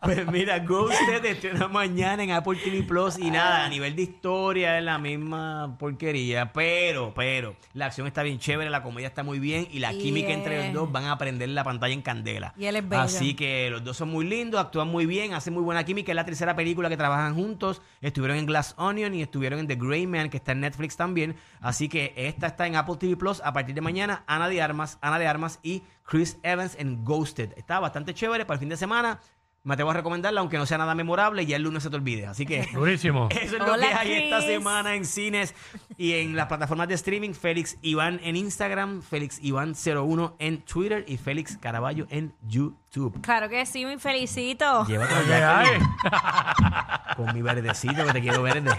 pues 0.01 0.27
mira, 0.27 0.59
Ghosted 0.59 1.25
estrena 1.25 1.67
mañana 1.67 2.23
en 2.23 2.31
Apple 2.31 2.59
TV 2.63 2.83
Plus 2.83 3.17
y 3.19 3.31
nada, 3.31 3.65
a 3.65 3.69
nivel 3.69 3.95
de 3.95 4.03
historia 4.03 4.77
es 4.77 4.83
la 4.83 4.97
misma 4.97 5.75
porquería, 5.79 6.51
pero, 6.53 7.13
pero, 7.15 7.55
la 7.73 7.87
acción 7.87 8.07
está 8.07 8.23
bien 8.23 8.39
chévere, 8.39 8.69
la 8.69 8.83
comedia 8.83 9.07
está 9.07 9.23
muy 9.23 9.39
bien 9.39 9.67
y 9.71 9.79
la 9.79 9.91
química 9.91 10.31
entre 10.31 10.65
los 10.65 10.73
dos 10.73 10.91
van 10.91 11.05
a 11.05 11.17
prender 11.17 11.49
la 11.49 11.63
pantalla 11.63 11.93
en 11.93 12.01
candela. 12.01 12.53
Y 12.57 12.65
él 12.65 12.75
es 12.75 12.87
bello. 12.87 13.03
Así 13.03 13.33
que 13.35 13.69
los 13.69 13.83
dos 13.83 13.97
son 13.97 14.09
muy 14.09 14.25
lindos, 14.25 14.59
actúan 14.59 14.87
muy 14.87 15.05
bien, 15.05 15.33
hacen 15.33 15.53
muy 15.53 15.63
buena 15.63 15.83
química. 15.83 16.11
Es 16.11 16.15
la 16.15 16.25
tercera 16.25 16.55
película 16.55 16.89
que 16.89 16.97
trabajan 16.97 17.35
juntos. 17.35 17.81
Estuvieron 18.01 18.37
en 18.37 18.45
Glass 18.45 18.75
Onion 18.77 19.13
y 19.13 19.21
estuvieron 19.21 19.59
en 19.59 19.67
The 19.67 19.75
Gray 19.75 20.07
Man, 20.07 20.29
que 20.29 20.37
está 20.37 20.51
en 20.53 20.61
Netflix 20.61 20.97
también. 20.97 21.35
Así 21.61 21.89
que 21.89 22.13
esta 22.15 22.47
está 22.47 22.67
en 22.67 22.75
Apple 22.75 22.95
TV 22.99 23.15
Plus 23.15 23.41
a 23.43 23.53
partir 23.53 23.75
de 23.75 23.81
mañana. 23.81 24.23
Ana 24.27 24.49
de 24.49 24.61
Armas, 24.61 24.97
Ana 25.01 25.19
de 25.19 25.27
Armas 25.27 25.59
y 25.63 25.83
Chris 26.09 26.37
Evans 26.41 26.75
en 26.79 27.05
Ghosted. 27.05 27.53
Está 27.55 27.79
bastante 27.79 28.13
chévere 28.15 28.43
para 28.43 28.55
el 28.55 28.59
fin 28.59 28.69
de 28.69 28.77
semana. 28.77 29.19
Me 29.61 29.73
atrevo 29.73 29.91
a 29.91 29.93
recomendarla, 29.93 30.39
aunque 30.39 30.57
no 30.57 30.65
sea 30.65 30.77
nada 30.77 30.95
memorable, 30.95 31.43
y 31.43 31.45
ya 31.45 31.57
el 31.57 31.63
lunes 31.63 31.83
se 31.83 31.89
te 31.89 31.97
olvide. 31.97 32.25
Así 32.25 32.45
que 32.45 32.67
Durísimo. 32.73 33.29
eso 33.31 33.57
es 33.57 33.59
lo 33.59 33.73
Hola, 33.73 33.87
que 33.89 33.93
hay 33.93 34.13
esta 34.23 34.41
semana 34.41 34.95
en 34.95 35.05
cines 35.05 35.53
y 35.97 36.13
en 36.13 36.35
las 36.35 36.47
plataformas 36.47 36.87
de 36.87 36.95
streaming. 36.95 37.33
Félix 37.33 37.77
Iván 37.83 38.19
en 38.23 38.35
Instagram, 38.37 39.03
Félix 39.03 39.37
Iván 39.43 39.75
01 39.75 40.37
en 40.39 40.61
Twitter 40.63 41.05
y 41.07 41.17
Félix 41.17 41.57
Caraballo 41.57 42.07
en 42.09 42.33
YouTube. 42.47 43.21
Claro 43.21 43.47
que 43.47 43.63
sí, 43.67 43.85
me 43.85 43.99
felicito. 43.99 44.85
Llévate 44.87 45.13
¿Qué 45.27 45.33
hay? 45.35 45.67
con 47.17 47.33
mi 47.35 47.43
verdecito 47.43 48.03
que 48.05 48.13
te 48.13 48.21
quiero 48.21 48.41
verde. 48.41 48.71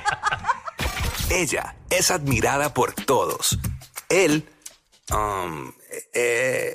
Ella 1.30 1.76
es 1.90 2.10
admirada 2.10 2.74
por 2.74 2.92
todos. 2.92 3.56
Él, 4.08 4.48
um, 5.12 5.70
eh, 6.12 6.74